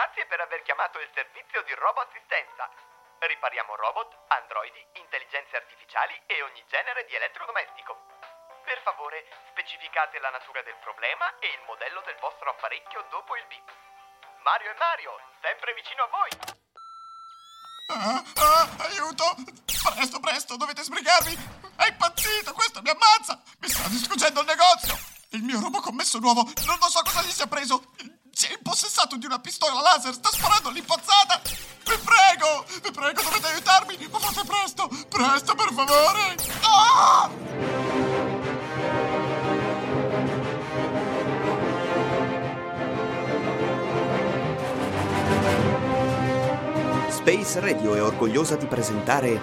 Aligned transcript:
Grazie 0.00 0.24
per 0.32 0.40
aver 0.40 0.64
chiamato 0.64 0.96
il 0.96 1.12
servizio 1.12 1.60
di 1.68 1.76
roboassistenza. 1.76 2.64
Ripariamo 3.20 3.76
robot, 3.76 4.32
androidi, 4.32 4.80
intelligenze 4.96 5.60
artificiali 5.60 6.16
e 6.24 6.40
ogni 6.40 6.64
genere 6.72 7.04
di 7.04 7.12
elettrodomestico. 7.20 8.00
Per 8.64 8.80
favore, 8.80 9.28
specificate 9.52 10.16
la 10.24 10.32
natura 10.32 10.64
del 10.64 10.80
problema 10.80 11.28
e 11.36 11.52
il 11.52 11.60
modello 11.68 12.00
del 12.08 12.16
vostro 12.16 12.48
apparecchio 12.48 13.12
dopo 13.12 13.36
il 13.36 13.44
beep. 13.44 13.68
Mario 14.40 14.72
e 14.72 14.76
Mario, 14.80 15.12
sempre 15.44 15.76
vicino 15.76 16.00
a 16.00 16.08
voi. 16.16 16.32
Ah, 17.92 18.24
ah, 18.24 18.64
aiuto! 18.88 19.36
Presto, 19.68 20.16
presto, 20.16 20.56
dovete 20.56 20.80
sbrigarvi! 20.80 21.36
È 21.76 21.92
impazzito, 21.92 22.56
questo 22.56 22.80
mi 22.80 22.88
ammazza! 22.88 23.36
Mi 23.60 23.68
sta 23.68 23.84
distruggendo 23.92 24.40
il 24.40 24.48
negozio! 24.48 24.96
Il 25.36 25.44
mio 25.44 25.60
robot 25.60 25.92
commesso 25.92 26.16
nuovo, 26.24 26.40
non 26.64 26.80
lo 26.80 26.88
so 26.88 27.04
cosa 27.04 27.20
gli 27.20 27.36
sia 27.36 27.52
preso! 27.52 27.84
Si 28.40 28.46
è 28.46 28.52
impossessato 28.56 29.16
di 29.16 29.26
una 29.26 29.38
pistola 29.38 29.82
laser, 29.82 30.14
sta 30.14 30.30
sparando 30.30 30.70
all'impazzata! 30.70 31.42
Vi 31.44 31.52
prego, 31.84 32.64
vi 32.82 32.90
prego, 32.90 33.20
dovete 33.20 33.46
aiutarmi! 33.48 34.08
Ma 34.10 34.18
fate 34.18 34.46
presto, 34.46 34.88
presto, 35.10 35.54
per 35.54 35.70
favore! 35.74 36.36
Ah! 36.62 37.28
Space 47.10 47.60
Radio 47.60 47.94
è 47.94 48.02
orgogliosa 48.02 48.56
di 48.56 48.64
presentare 48.64 49.38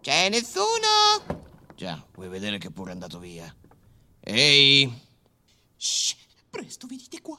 C'è 0.00 0.28
nessuno? 0.28 1.41
Già, 1.77 2.05
vuoi 2.15 2.28
vedere 2.28 2.59
che 2.59 2.71
pure 2.71 2.91
è 2.91 2.93
andato 2.94 3.19
via. 3.19 3.55
Ehi! 4.21 4.93
Shh, 5.77 6.15
presto, 6.50 6.87
venite 6.87 7.21
qua. 7.21 7.39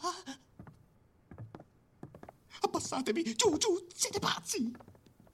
Abbassatevi, 2.61 3.35
giù, 3.35 3.57
giù, 3.57 3.85
siete 3.93 4.19
pazzi! 4.19 4.71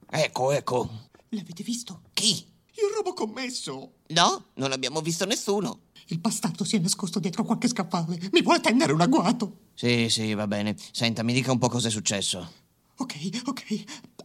Ecco, 0.10 0.52
ecco. 0.52 1.08
L'avete 1.30 1.64
visto? 1.64 2.02
Chi? 2.14 2.52
Il 2.74 2.92
robot 2.96 3.16
commesso! 3.16 3.99
No, 4.12 4.46
non 4.56 4.72
abbiamo 4.72 5.02
visto 5.02 5.26
nessuno. 5.26 5.82
Il 6.08 6.18
bastardo 6.20 6.64
si 6.64 6.76
è 6.76 6.80
nascosto 6.80 7.20
dietro 7.20 7.44
qualche 7.44 7.68
scaffale. 7.68 8.18
Mi 8.32 8.42
vuole 8.42 8.60
tendere 8.60 8.92
un 8.92 9.02
agguato. 9.02 9.68
Sì, 9.76 10.10
sì, 10.10 10.34
va 10.34 10.48
bene. 10.48 10.76
Senta, 10.92 11.22
mi 11.22 11.34
dica 11.34 11.52
un 11.52 11.60
po' 11.60 11.70
cosa 11.70 11.90
è 11.90 11.92
successo. 11.92 12.52
Ok, 12.98 13.16
ok. 13.46 13.84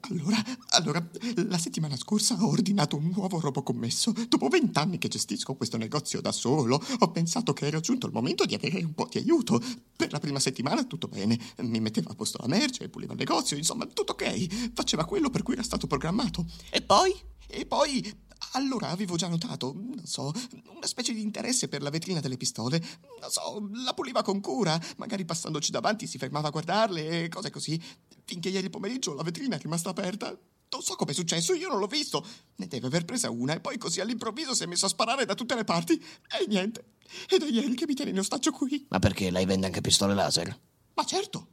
Allora, 0.08 0.42
allora, 0.70 1.06
la 1.48 1.58
settimana 1.58 1.96
scorsa 1.96 2.34
ho 2.40 2.48
ordinato 2.48 2.96
un 2.96 3.12
nuovo 3.14 3.38
robot 3.38 3.62
commesso. 3.62 4.12
Dopo 4.26 4.48
vent'anni 4.48 4.96
che 4.96 5.08
gestisco 5.08 5.54
questo 5.54 5.76
negozio 5.76 6.22
da 6.22 6.32
solo, 6.32 6.82
ho 6.98 7.10
pensato 7.10 7.52
che 7.52 7.66
era 7.66 7.80
giunto 7.80 8.06
il 8.06 8.12
momento 8.12 8.46
di 8.46 8.54
avere 8.54 8.82
un 8.82 8.94
po' 8.94 9.06
di 9.10 9.18
aiuto. 9.18 9.62
Per 9.94 10.10
la 10.10 10.18
prima 10.18 10.40
settimana 10.40 10.84
tutto 10.84 11.08
bene. 11.08 11.38
Mi 11.58 11.80
metteva 11.80 12.10
a 12.10 12.14
posto 12.14 12.38
la 12.40 12.48
merce, 12.48 12.88
puliva 12.88 13.12
il 13.12 13.18
negozio, 13.18 13.58
insomma, 13.58 13.84
tutto 13.84 14.12
ok. 14.12 14.72
Faceva 14.72 15.04
quello 15.04 15.28
per 15.28 15.42
cui 15.42 15.52
era 15.52 15.62
stato 15.62 15.86
programmato. 15.86 16.46
E 16.70 16.80
poi? 16.80 17.14
E 17.46 17.66
poi 17.66 18.12
allora 18.54 18.88
avevo 18.88 19.16
già 19.16 19.28
notato, 19.28 19.72
non 19.74 20.04
so, 20.04 20.32
una 20.74 20.86
specie 20.86 21.12
di 21.12 21.22
interesse 21.22 21.68
per 21.68 21.82
la 21.82 21.90
vetrina 21.90 22.20
delle 22.20 22.36
pistole. 22.36 22.78
Non 23.20 23.30
so, 23.30 23.68
la 23.84 23.94
puliva 23.94 24.22
con 24.22 24.40
cura, 24.40 24.80
magari 24.96 25.24
passandoci 25.24 25.70
davanti 25.70 26.06
si 26.06 26.18
fermava 26.18 26.48
a 26.48 26.50
guardarle 26.50 27.24
e 27.24 27.28
cose 27.28 27.50
così. 27.50 27.80
Finché 28.24 28.48
ieri 28.48 28.70
pomeriggio 28.70 29.14
la 29.14 29.22
vetrina 29.22 29.56
è 29.56 29.60
rimasta 29.60 29.90
aperta. 29.90 30.36
Non 30.70 30.82
so 30.82 30.96
come 30.96 31.12
è 31.12 31.14
successo, 31.14 31.52
io 31.54 31.68
non 31.68 31.78
l'ho 31.78 31.86
visto. 31.86 32.26
Ne 32.56 32.66
deve 32.66 32.86
aver 32.86 33.04
presa 33.04 33.30
una 33.30 33.54
e 33.54 33.60
poi 33.60 33.78
così 33.78 34.00
all'improvviso 34.00 34.54
si 34.54 34.64
è 34.64 34.66
messo 34.66 34.86
a 34.86 34.88
sparare 34.88 35.24
da 35.24 35.34
tutte 35.34 35.54
le 35.54 35.64
parti. 35.64 35.94
E 35.94 36.46
niente. 36.48 36.94
Ed 37.28 37.42
è 37.42 37.48
ieri 37.48 37.74
che 37.74 37.86
mi 37.86 37.94
tiene 37.94 38.10
in 38.10 38.18
ostaggio 38.18 38.50
qui. 38.50 38.86
Ma 38.88 38.98
perché 38.98 39.30
lei 39.30 39.44
vende 39.44 39.66
anche 39.66 39.80
pistole 39.80 40.14
laser? 40.14 40.58
Ma 40.94 41.04
certo, 41.04 41.48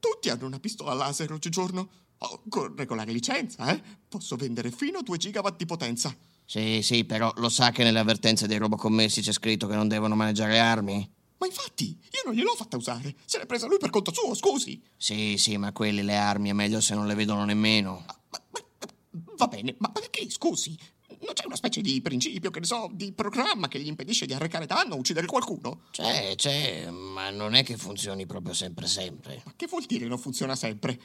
tutti 0.00 0.28
hanno 0.28 0.46
una 0.46 0.58
pistola 0.58 0.92
laser 0.92 1.32
oggigiorno. 1.32 1.90
Oh, 2.18 2.42
con 2.48 2.74
regolare 2.74 3.12
licenza, 3.12 3.72
eh? 3.72 3.82
Posso 4.08 4.36
vendere 4.36 4.70
fino 4.70 4.98
a 4.98 5.02
2 5.02 5.18
gigawatt 5.18 5.56
di 5.56 5.66
potenza. 5.66 6.16
Sì, 6.46 6.82
sì, 6.82 7.04
però 7.04 7.32
lo 7.36 7.48
sa 7.48 7.70
che 7.70 7.82
nelle 7.84 7.98
avvertenze 7.98 8.46
dei 8.46 8.58
robocommessi 8.58 9.22
c'è 9.22 9.32
scritto 9.32 9.66
che 9.66 9.74
non 9.74 9.88
devono 9.88 10.14
maneggiare 10.14 10.58
armi? 10.58 11.10
Ma 11.38 11.46
infatti, 11.46 11.98
io 12.12 12.22
non 12.24 12.34
gliel'ho 12.34 12.54
fatta 12.54 12.76
usare. 12.76 13.14
Se 13.24 13.38
l'è 13.38 13.46
presa 13.46 13.66
lui 13.66 13.78
per 13.78 13.90
conto 13.90 14.12
suo, 14.12 14.34
scusi. 14.34 14.80
Sì, 14.96 15.36
sì, 15.36 15.56
ma 15.56 15.72
quelle 15.72 16.02
le 16.02 16.16
armi 16.16 16.50
è 16.50 16.52
meglio 16.52 16.80
se 16.80 16.94
non 16.94 17.06
le 17.06 17.14
vedono 17.14 17.44
nemmeno. 17.44 18.04
Ma, 18.06 18.42
ma- 18.50 18.88
va 19.36 19.46
bene, 19.46 19.74
ma 19.78 19.90
perché, 19.90 20.28
scusi? 20.30 20.78
Non 21.20 21.32
c'è 21.32 21.46
una 21.46 21.56
specie 21.56 21.80
di 21.80 22.00
principio, 22.02 22.50
che 22.50 22.60
ne 22.60 22.66
so, 22.66 22.90
di 22.92 23.12
programma 23.12 23.68
che 23.68 23.80
gli 23.80 23.86
impedisce 23.86 24.26
di 24.26 24.34
arrecare 24.34 24.66
danno 24.66 24.94
o 24.94 24.98
uccidere 24.98 25.26
qualcuno? 25.26 25.82
C'è, 25.90 26.34
c'è, 26.34 26.90
ma 26.90 27.30
non 27.30 27.54
è 27.54 27.62
che 27.64 27.76
funzioni 27.76 28.26
proprio 28.26 28.52
sempre 28.52 28.86
sempre. 28.86 29.42
Ma 29.44 29.52
che 29.56 29.66
vuol 29.66 29.84
dire 29.84 30.06
non 30.06 30.18
funziona 30.18 30.54
sempre? 30.54 30.98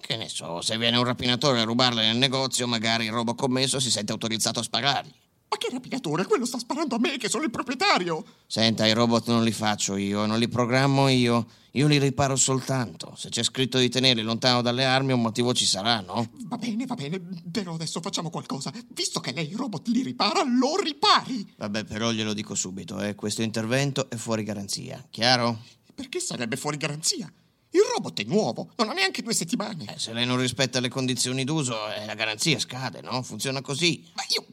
Che 0.00 0.16
ne 0.16 0.28
so, 0.28 0.60
se 0.62 0.78
viene 0.78 0.96
un 0.96 1.04
rapinatore 1.04 1.60
a 1.60 1.64
rubarle 1.64 2.06
nel 2.06 2.16
negozio, 2.16 2.66
magari 2.66 3.06
il 3.06 3.12
robocommesso 3.12 3.78
si 3.80 3.90
sente 3.90 4.12
autorizzato 4.12 4.60
a 4.60 4.62
sparargli. 4.62 5.12
Ma 5.50 5.56
che 5.56 5.68
rapinatore? 5.70 6.26
Quello 6.26 6.44
sta 6.44 6.58
sparando 6.58 6.96
a 6.96 6.98
me, 6.98 7.16
che 7.16 7.28
sono 7.28 7.44
il 7.44 7.50
proprietario! 7.50 8.22
Senta, 8.46 8.86
i 8.86 8.92
robot 8.92 9.28
non 9.28 9.42
li 9.42 9.52
faccio 9.52 9.96
io, 9.96 10.26
non 10.26 10.38
li 10.38 10.46
programmo 10.46 11.08
io, 11.08 11.46
io 11.72 11.86
li 11.86 11.98
riparo 11.98 12.36
soltanto. 12.36 13.14
Se 13.16 13.30
c'è 13.30 13.42
scritto 13.42 13.78
di 13.78 13.88
tenerli 13.88 14.22
lontano 14.22 14.60
dalle 14.60 14.84
armi, 14.84 15.12
un 15.12 15.22
motivo 15.22 15.54
ci 15.54 15.64
sarà, 15.64 16.00
no? 16.00 16.30
Va 16.48 16.58
bene, 16.58 16.84
va 16.84 16.94
bene, 16.94 17.18
però 17.50 17.74
adesso 17.74 18.02
facciamo 18.02 18.28
qualcosa. 18.28 18.70
Visto 18.88 19.20
che 19.20 19.32
lei 19.32 19.48
il 19.48 19.56
robot 19.56 19.88
li 19.88 20.02
ripara, 20.02 20.42
lo 20.42 20.76
ripari! 20.82 21.54
Vabbè, 21.56 21.84
però 21.84 22.10
glielo 22.12 22.34
dico 22.34 22.54
subito, 22.54 23.00
eh, 23.00 23.14
questo 23.14 23.40
intervento 23.40 24.10
è 24.10 24.16
fuori 24.16 24.42
garanzia, 24.42 25.02
chiaro? 25.10 25.62
Perché 25.94 26.20
sarebbe 26.20 26.56
fuori 26.56 26.76
garanzia? 26.76 27.32
Il 27.70 27.80
robot 27.94 28.20
è 28.20 28.24
nuovo, 28.24 28.70
non 28.76 28.88
ha 28.88 28.92
neanche 28.92 29.22
due 29.22 29.34
settimane. 29.34 29.84
Eh, 29.94 29.98
se 29.98 30.12
lei 30.12 30.24
non 30.26 30.38
rispetta 30.38 30.80
le 30.80 30.88
condizioni 30.88 31.44
d'uso, 31.44 31.92
eh, 31.92 32.06
la 32.06 32.14
garanzia 32.14 32.58
scade, 32.58 33.00
no? 33.02 33.22
Funziona 33.22 33.60
così. 33.60 34.04
Ma 34.14 34.22
io... 34.28 34.46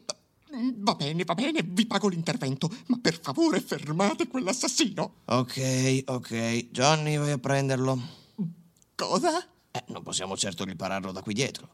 Va 0.76 0.94
bene, 0.94 1.24
va 1.24 1.34
bene, 1.34 1.60
vi 1.62 1.86
pago 1.86 2.08
l'intervento, 2.08 2.70
ma 2.86 2.98
per 3.00 3.18
favore 3.20 3.60
fermate 3.60 4.26
quell'assassino. 4.26 5.16
Ok, 5.26 6.04
ok. 6.06 6.68
Johnny, 6.70 7.18
vai 7.18 7.32
a 7.32 7.38
prenderlo. 7.38 8.00
Cosa? 8.94 9.46
Eh, 9.70 9.84
non 9.88 10.02
possiamo 10.02 10.36
certo 10.36 10.64
ripararlo 10.64 11.12
da 11.12 11.20
qui 11.20 11.34
dietro. 11.34 11.68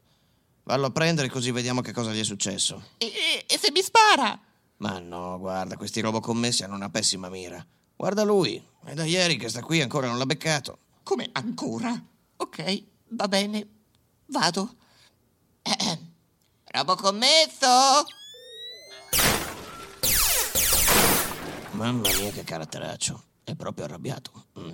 Vallo 0.63 0.87
a 0.87 0.91
prendere 0.91 1.29
così 1.29 1.51
vediamo 1.51 1.79
che 1.81 1.93
cosa 1.93 2.11
gli 2.13 2.19
è 2.19 2.23
successo. 2.23 2.83
E, 2.97 3.05
e- 3.05 3.45
e 3.47 3.57
se 3.57 3.71
mi 3.71 3.81
spara? 3.81 4.37
Ma 4.77 4.99
no, 4.99 5.37
guarda, 5.39 5.77
questi 5.77 6.01
robocommessi 6.01 6.63
hanno 6.63 6.75
una 6.75 6.89
pessima 6.89 7.29
mira. 7.29 7.65
Guarda 7.95 8.23
lui, 8.23 8.61
è 8.83 8.93
da 8.93 9.05
ieri 9.05 9.37
che 9.37 9.47
sta 9.47 9.61
qui 9.61 9.79
e 9.79 9.83
ancora 9.83 10.07
non 10.07 10.17
l'ha 10.17 10.25
beccato. 10.25 10.77
Come 11.03 11.29
ancora? 11.33 12.01
Ok, 12.37 12.83
va 13.09 13.27
bene. 13.27 13.67
Vado. 14.27 14.75
Robocommesso? 16.63 17.67
Mamma 21.71 22.09
mia, 22.17 22.31
che 22.31 22.43
caratteraccio. 22.43 23.23
È 23.43 23.53
proprio 23.55 23.85
arrabbiato. 23.85 24.45
Mm. 24.57 24.71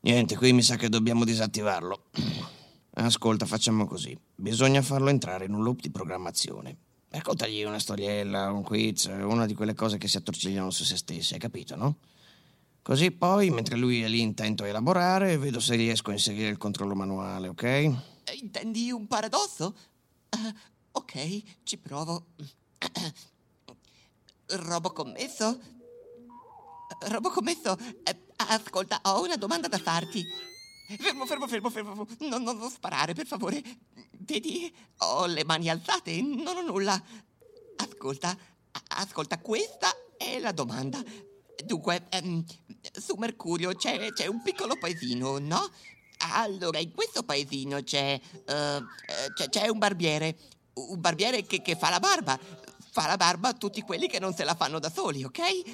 Niente, 0.00 0.36
qui 0.36 0.52
mi 0.52 0.62
sa 0.62 0.76
che 0.76 0.90
dobbiamo 0.90 1.24
disattivarlo. 1.24 2.10
Ascolta, 2.94 3.46
facciamo 3.46 3.86
così. 3.86 4.16
Bisogna 4.34 4.82
farlo 4.82 5.08
entrare 5.08 5.46
in 5.46 5.54
un 5.54 5.62
loop 5.62 5.80
di 5.80 5.90
programmazione. 5.90 6.76
Raccontagli 7.08 7.62
una 7.62 7.78
storiella, 7.78 8.50
un 8.50 8.62
quiz, 8.62 9.04
una 9.04 9.46
di 9.46 9.54
quelle 9.54 9.74
cose 9.74 9.96
che 9.96 10.08
si 10.08 10.18
attorcigliano 10.18 10.70
su 10.70 10.84
se 10.84 10.96
stessi, 10.96 11.32
hai 11.32 11.40
capito, 11.40 11.74
no? 11.74 11.96
Così 12.82 13.12
poi, 13.12 13.50
mentre 13.50 13.76
lui 13.76 14.02
è 14.02 14.08
lì 14.08 14.20
intento 14.20 14.64
a 14.64 14.66
elaborare, 14.66 15.38
vedo 15.38 15.60
se 15.60 15.76
riesco 15.76 16.10
a 16.10 16.14
inserire 16.14 16.48
il 16.48 16.58
controllo 16.58 16.96
manuale, 16.96 17.46
ok? 17.46 17.62
Eh, 17.62 17.96
Intendi 18.40 18.90
un 18.90 19.06
paradosso? 19.06 19.76
Eh, 20.28 20.54
ok, 20.90 21.42
ci 21.62 21.78
provo. 21.78 22.26
Robocommesso? 24.46 25.60
Robocommesso, 27.06 27.78
eh, 28.02 28.18
ascolta, 28.36 29.00
ho 29.04 29.22
una 29.22 29.36
domanda 29.36 29.68
da 29.68 29.78
farti. 29.78 30.24
Fermo, 30.98 31.24
fermo, 31.24 31.46
fermo, 31.46 31.70
fermo. 31.70 32.06
Non, 32.18 32.42
non, 32.42 32.58
non 32.58 32.68
sparare, 32.68 33.14
per 33.14 33.26
favore. 33.26 33.62
Vedi, 34.10 34.74
ho 34.98 35.26
le 35.26 35.44
mani 35.44 35.70
alzate, 35.70 36.20
non 36.20 36.56
ho 36.56 36.62
nulla. 36.62 37.00
Ascolta, 37.76 38.36
ascolta, 38.88 39.38
questa 39.38 39.88
è 40.16 40.40
la 40.40 40.50
domanda. 40.50 41.00
Dunque, 41.64 42.06
ehm, 42.10 42.44
su 42.92 43.14
Mercurio 43.16 43.74
c'è, 43.74 44.12
c'è 44.12 44.26
un 44.26 44.42
piccolo 44.42 44.76
paesino, 44.78 45.38
no? 45.38 45.70
Allora, 46.34 46.78
in 46.78 46.92
questo 46.92 47.22
paesino 47.24 47.82
c'è, 47.82 48.18
eh, 48.46 48.82
c'è, 49.34 49.48
c'è 49.48 49.68
un 49.68 49.78
barbiere. 49.78 50.36
Un 50.74 51.00
barbiere 51.00 51.44
che, 51.44 51.60
che 51.62 51.76
fa 51.76 51.90
la 51.90 52.00
barba. 52.00 52.38
Fa 52.90 53.06
la 53.06 53.16
barba 53.16 53.48
a 53.48 53.52
tutti 53.54 53.80
quelli 53.82 54.06
che 54.06 54.18
non 54.18 54.34
se 54.34 54.44
la 54.44 54.54
fanno 54.54 54.78
da 54.78 54.90
soli, 54.90 55.24
ok? 55.24 55.38
Eh, 55.38 55.64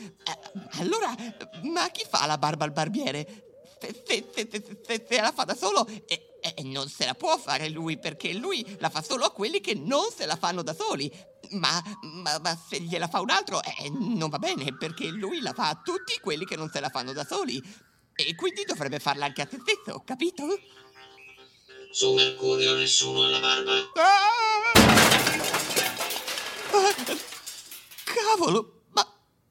allora, 0.79 1.15
ma 1.65 1.89
chi 1.91 2.05
fa 2.09 2.27
la 2.27 2.39
barba 2.39 2.65
al 2.65 2.73
barbiere? 2.73 3.45
Se, 3.81 4.03
se- 4.07 4.29
se- 4.35 4.49
se- 4.87 5.07
se- 5.09 5.21
la 5.21 5.33
fa 5.33 5.45
da 5.45 5.55
solo, 5.57 5.87
eh, 6.07 6.39
eh, 6.41 6.63
non 6.63 6.89
se 6.89 7.05
la 7.05 7.15
può 7.15 7.37
fare 7.39 7.69
lui, 7.69 7.99
perché 7.99 8.33
lui 8.35 8.65
la 8.79 8.89
fa 8.89 9.03
solo 9.03 9.25
a 9.25 9.31
quelli 9.33 9.61
che 9.61 9.75
non 9.75 10.09
se 10.17 10.27
la 10.27 10.37
fanno 10.37 10.63
da 10.63 10.75
soli. 10.75 11.11
Ma, 11.53 11.83
ma- 12.03 12.39
ma 12.43 12.57
se 12.57 12.81
gliela 12.81 13.09
fa 13.09 13.21
un 13.21 13.31
altro, 13.31 13.63
eh, 13.63 13.91
non 13.91 14.29
va 14.29 14.39
bene, 14.39 14.77
perché 14.77 15.07
lui 15.09 15.41
la 15.41 15.53
fa 15.53 15.69
a 15.69 15.81
tutti 15.83 16.19
quelli 16.21 16.45
che 16.45 16.57
non 16.57 16.71
se 16.71 16.81
la 16.81 16.89
fanno 16.89 17.13
da 17.13 17.25
soli. 17.25 17.63
E 18.15 18.35
quindi 18.35 18.65
dovrebbe 18.65 18.99
farla 18.99 19.27
anche 19.27 19.43
a 19.43 19.49
se 19.49 19.59
stesso, 19.61 20.03
capito? 20.05 20.47
Su 21.91 22.13
Mercurio 22.15 22.75
nessuno 22.75 23.23
ha 23.23 23.29
la 23.29 23.39
barba. 23.41 23.73
Ah, 23.73 24.73
Cavolo, 28.05 28.83
ma, 28.91 29.07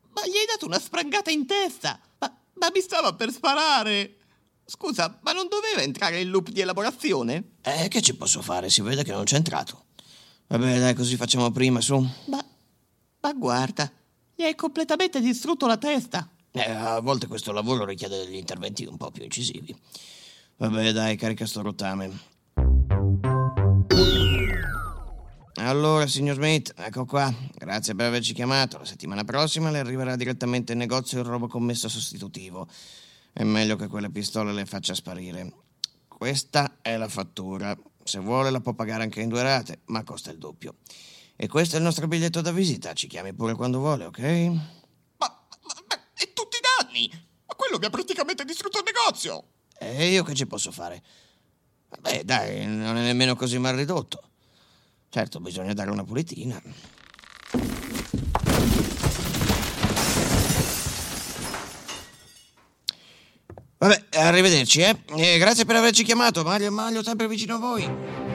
ma 0.09 0.27
gli 0.27 0.35
hai 0.38 0.45
dato 0.45 0.65
una 0.65 0.79
sprangata 0.79 1.31
in 1.31 1.45
testa! 1.45 1.99
Ma, 2.19 2.38
ma 2.53 2.69
mi 2.73 2.81
stava 2.81 3.13
per 3.13 3.31
sparare! 3.31 4.15
Scusa, 4.65 5.19
ma 5.23 5.31
non 5.31 5.47
doveva 5.47 5.81
entrare 5.81 6.19
in 6.19 6.29
loop 6.29 6.49
di 6.49 6.59
elaborazione? 6.59 7.55
Eh, 7.61 7.88
che 7.88 8.01
ci 8.01 8.15
posso 8.15 8.41
fare? 8.41 8.69
Si 8.69 8.81
vede 8.81 9.03
che 9.03 9.11
non 9.11 9.23
c'è 9.23 9.38
entrato. 9.38 9.85
Vabbè, 10.47 10.79
dai, 10.79 10.94
così 10.94 11.17
facciamo 11.17 11.51
prima, 11.51 11.81
su. 11.81 11.97
Ma, 12.27 12.45
ma 13.19 13.33
guarda, 13.33 13.92
gli 14.33 14.44
hai 14.44 14.56
completamente 14.56 15.19
distrutto 15.19 15.68
la 15.68 15.77
testa! 15.77 16.30
Eh, 16.51 16.71
a 16.71 16.99
volte 17.01 17.27
questo 17.27 17.51
lavoro 17.51 17.85
richiede 17.85 18.18
degli 18.18 18.35
interventi 18.35 18.85
un 18.85 18.97
po' 18.97 19.11
più 19.11 19.23
incisivi. 19.23 19.75
Vabbè, 20.56 20.92
dai, 20.94 21.18
carica 21.18 21.45
sto 21.45 21.61
rottame. 21.61 22.35
Allora, 25.56 26.07
signor 26.07 26.35
Smith, 26.35 26.73
ecco 26.77 27.06
qua. 27.06 27.33
Grazie 27.54 27.94
per 27.94 28.06
averci 28.06 28.33
chiamato. 28.33 28.77
La 28.77 28.85
settimana 28.85 29.23
prossima 29.23 29.69
le 29.69 29.80
arriverà 29.80 30.16
direttamente 30.16 30.71
in 30.71 30.77
negozio 30.77 31.19
il 31.19 31.25
robocommesso 31.25 31.89
sostitutivo. 31.89 32.68
È 33.33 33.44
meglio 33.44 33.75
che 33.75 33.87
quelle 33.87 34.09
pistole 34.09 34.54
le 34.54 34.66
faccia 34.66 34.94
sparire. 34.94 35.51
Questa 36.07 36.77
è 36.81 36.95
la 36.95 37.09
fattura. 37.09 37.77
Se 38.07 38.19
vuole 38.19 38.52
la 38.52 38.61
può 38.61 38.73
pagare 38.73 39.04
anche 39.04 39.19
in 39.19 39.28
due 39.28 39.44
rate, 39.44 39.81
ma 39.87 40.02
costa 40.04 40.31
il 40.31 40.37
doppio. 40.37 40.76
E 41.35 41.49
questo 41.49 41.76
è 41.76 41.80
il 41.80 41.83
nostro 41.83 42.07
biglietto 42.07 42.40
da 42.40 42.54
visita. 42.54 42.94
Ci 42.94 43.06
chiami 43.06 43.33
pure 43.33 43.54
quando 43.54 43.80
vuole, 43.80 44.06
ok? 44.06 44.19
Ma, 44.19 44.57
ma, 45.18 45.37
ma- 45.59 46.02
e 46.16 46.31
tutti 46.31 46.56
i 46.56 46.61
danni? 46.61 47.09
Ma 47.45 47.54
quello 47.56 47.78
mi 47.78 47.85
ha 47.85 47.90
praticamente 47.90 48.45
distrutto 48.45 48.78
il 48.78 48.85
negozio! 48.85 49.44
E 49.78 50.07
io 50.07 50.23
che 50.23 50.33
ci 50.33 50.47
posso 50.47 50.71
fare? 50.71 51.04
Beh, 51.99 52.23
dai, 52.23 52.66
non 52.66 52.95
è 52.95 53.02
nemmeno 53.02 53.35
così 53.35 53.57
mal 53.57 53.76
ridotto. 53.76 54.30
Certo, 55.09 55.42
bisogna 55.42 55.73
dare 55.73 55.92
una 55.92 56.06
pulitina. 56.06 56.61
Vabbè, 63.80 64.04
arrivederci, 64.16 64.81
eh. 64.81 64.98
E 65.16 65.38
grazie 65.38 65.66
per 65.66 65.76
averci 65.76 66.04
chiamato. 66.04 66.44
Mario 66.44 66.68
e 66.68 66.72
Maglio 66.72 67.04
sempre 67.04 67.28
vicino 67.28 67.56
a 67.56 67.60
voi. 67.60 68.27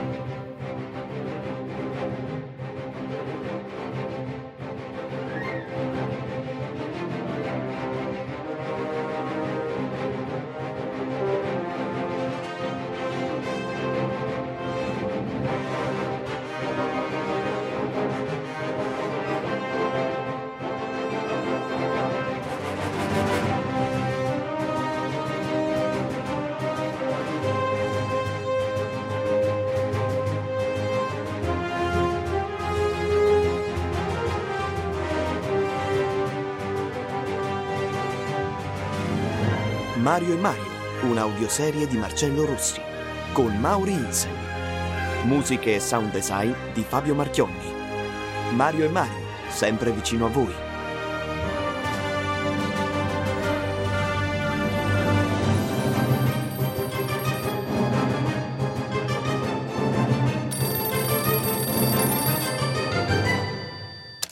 Mario 40.02 40.34
e 40.34 40.36
Mario, 40.36 40.66
un'audioserie 41.02 41.86
di 41.86 41.96
Marcello 41.96 42.44
Rossi, 42.44 42.80
con 43.32 43.56
Mauri 43.60 43.92
Insel. 43.92 44.34
Musiche 45.26 45.76
e 45.76 45.80
sound 45.80 46.10
design 46.10 46.52
di 46.74 46.82
Fabio 46.82 47.14
Marchionni. 47.14 47.72
Mario 48.52 48.86
e 48.86 48.88
Mario, 48.88 49.24
sempre 49.48 49.92
vicino 49.92 50.26
a 50.26 50.28
voi. 50.28 50.52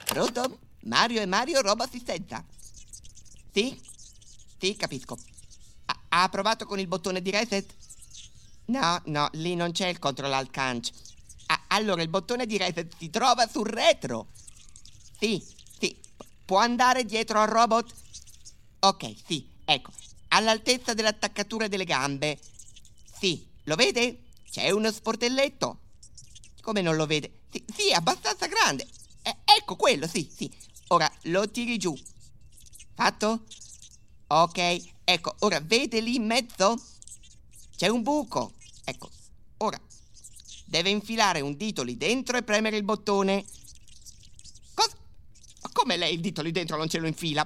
Pronto? 0.06 0.58
Mario 0.80 1.20
e 1.20 1.26
Mario, 1.26 1.60
roba 1.60 1.84
assistenza. 1.84 2.44
Sì? 3.52 3.80
Sì, 4.58 4.74
capisco. 4.74 5.16
Ha, 6.12 6.29
provato 6.29 6.67
con 6.67 6.79
il 6.79 6.87
bottone 6.87 7.23
di 7.23 7.31
reset? 7.31 7.73
No, 8.67 9.00
no, 9.07 9.29
lì 9.33 9.55
non 9.55 9.73
c'è 9.73 9.88
il 9.88 9.99
control 9.99 10.33
alt 10.33 10.50
canc. 10.50 10.90
Ah, 11.47 11.62
allora 11.69 12.02
il 12.02 12.09
bottone 12.09 12.47
di 12.47 12.57
reset 12.57 12.93
si 12.97 13.11
trova 13.11 13.49
sul 13.49 13.67
retro. 13.67 14.29
Sì, 15.19 15.45
sì. 15.79 15.97
Può 16.45 16.59
andare 16.59 17.05
dietro 17.05 17.40
al 17.40 17.49
robot? 17.49 17.95
Ok, 18.81 19.14
sì, 19.25 19.49
ecco. 19.64 19.93
All'altezza 20.29 20.95
dell'attaccatura 20.95 21.69
delle 21.69 21.85
gambe. 21.85 22.38
Sì, 23.19 23.47
lo 23.64 23.76
vede? 23.76 24.25
C'è 24.50 24.71
uno 24.71 24.90
sportelletto. 24.90 25.79
Come 26.61 26.81
non 26.83 26.97
lo 26.97 27.07
vede? 27.07 27.43
Sì, 27.52 27.64
sì, 27.73 27.93
abbastanza 27.93 28.47
grande. 28.47 28.87
Eh, 29.23 29.37
ecco 29.45 29.76
quello, 29.76 30.09
sì, 30.09 30.29
sì. 30.33 30.52
Ora 30.88 31.11
lo 31.23 31.49
tiri 31.49 31.76
giù. 31.79 31.97
Fatto? 32.95 33.45
Ok, 34.26 34.81
ecco, 35.12 35.35
ora 35.40 35.61
vede 35.61 36.00
lì 36.00 36.17
in 36.17 36.26
mezzo? 36.26 36.81
C'è 37.76 37.88
un 37.88 38.02
buco. 38.02 38.52
Ecco, 38.85 39.11
ora 39.59 39.81
deve 40.64 40.90
infilare 40.90 41.40
un 41.40 41.57
dito 41.57 41.83
lì 41.83 41.97
dentro 41.97 42.37
e 42.37 42.43
premere 42.43 42.76
il 42.76 42.85
bottone. 42.85 43.45
Cosa? 44.73 44.97
Come 45.73 45.97
lei 45.97 46.14
il 46.14 46.21
dito 46.21 46.43
lì 46.43 46.52
dentro 46.52 46.76
non 46.76 46.88
ce 46.88 46.99
lo 46.99 47.07
infila? 47.07 47.43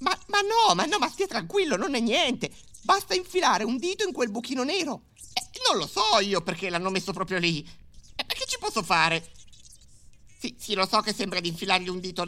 Ma, 0.00 0.18
ma 0.26 0.40
no, 0.40 0.74
ma 0.74 0.84
no, 0.84 0.98
ma 0.98 1.08
stia 1.08 1.26
tranquillo, 1.26 1.76
non 1.76 1.94
è 1.94 2.00
niente. 2.00 2.50
Basta 2.82 3.14
infilare 3.14 3.64
un 3.64 3.78
dito 3.78 4.04
in 4.04 4.12
quel 4.12 4.30
buchino 4.30 4.64
nero. 4.64 5.04
Eh, 5.32 5.60
non 5.68 5.78
lo 5.78 5.86
so 5.86 6.18
io 6.20 6.42
perché 6.42 6.68
l'hanno 6.68 6.90
messo 6.90 7.12
proprio 7.12 7.38
lì. 7.38 7.66
Eh, 8.16 8.26
che 8.26 8.44
ci 8.46 8.58
posso 8.58 8.82
fare? 8.82 9.30
Sì, 10.38 10.54
sì, 10.58 10.74
lo 10.74 10.86
so 10.86 11.00
che 11.00 11.14
sembra 11.14 11.40
di 11.40 11.48
infilargli 11.48 11.88
un 11.88 12.00
dito. 12.00 12.26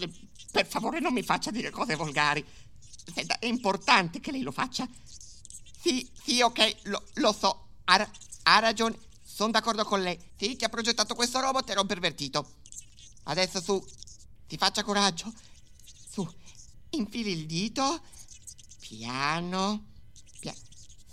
Per 0.52 0.66
favore, 0.66 1.00
non 1.00 1.12
mi 1.12 1.22
faccia 1.22 1.50
dire 1.50 1.70
cose 1.70 1.96
volgari. 1.96 2.44
Senta, 3.12 3.38
è 3.38 3.46
importante 3.46 4.20
che 4.20 4.32
lei 4.32 4.42
lo 4.42 4.52
faccia. 4.52 4.88
Sì, 5.80 6.08
sì, 6.24 6.40
ok, 6.40 6.76
lo, 6.84 7.02
lo 7.14 7.32
so. 7.32 7.68
Ha, 7.84 8.10
ha 8.44 8.58
ragione. 8.58 8.98
Sono 9.22 9.52
d'accordo 9.52 9.84
con 9.84 10.02
lei. 10.02 10.18
Sì, 10.36 10.56
chi 10.56 10.64
ha 10.64 10.68
progettato 10.68 11.14
questo 11.14 11.40
robot 11.40 11.68
era 11.70 11.80
un 11.80 11.86
pervertito. 11.86 12.54
Adesso 13.24 13.60
su, 13.60 13.84
ti 14.46 14.56
faccia 14.56 14.82
coraggio. 14.82 15.32
Su, 16.10 16.26
infili 16.90 17.32
il 17.32 17.46
dito. 17.46 18.02
Piano. 18.80 19.86
Pia- 20.40 20.54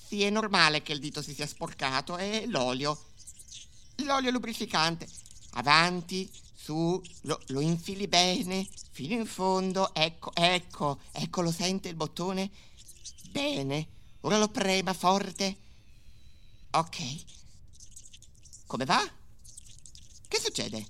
sì, 0.07 0.23
è 0.23 0.29
normale 0.29 0.81
che 0.81 0.93
il 0.93 0.99
dito 0.99 1.21
si 1.21 1.33
sia 1.33 1.47
sporcato. 1.47 2.17
È 2.17 2.45
l'olio. 2.47 3.11
L'olio 3.97 4.31
lubrificante. 4.31 5.07
Avanti, 5.55 6.29
su, 6.55 7.01
lo, 7.21 7.39
lo 7.47 7.59
infili 7.59 8.07
bene, 8.07 8.67
fino 8.93 9.15
in 9.15 9.25
fondo. 9.25 9.93
Ecco, 9.93 10.31
ecco, 10.35 10.99
ecco, 11.11 11.41
lo 11.41 11.51
sente 11.51 11.89
il 11.89 11.95
bottone? 11.95 12.49
Bene. 13.31 13.87
Ora 14.21 14.37
lo 14.37 14.47
prema 14.47 14.93
forte. 14.93 15.57
Ok. 16.71 16.97
Come 18.67 18.85
va? 18.85 19.11
Che 20.27 20.39
succede? 20.39 20.85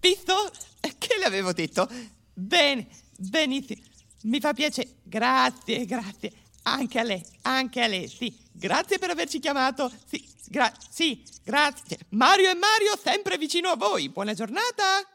Visto? 0.00 0.52
Che 0.80 1.16
le 1.18 1.24
avevo 1.24 1.52
detto? 1.52 1.88
Bene, 2.32 2.88
benissimo. 3.16 3.82
Mi 4.22 4.40
fa 4.40 4.52
piacere. 4.52 4.96
Grazie, 5.02 5.84
grazie. 5.84 6.32
Anche 6.62 6.98
a 6.98 7.02
lei, 7.02 7.22
anche 7.42 7.82
a 7.82 7.86
lei, 7.86 8.08
sì. 8.08 8.34
Grazie 8.52 8.98
per 8.98 9.10
averci 9.10 9.38
chiamato. 9.38 9.92
Sì, 10.06 10.26
gra- 10.46 10.72
sì, 10.90 11.22
grazie. 11.42 11.98
Mario 12.10 12.50
e 12.50 12.54
Mario 12.54 12.98
sempre 13.00 13.36
vicino 13.36 13.68
a 13.70 13.76
voi. 13.76 14.08
Buona 14.08 14.32
giornata. 14.32 15.13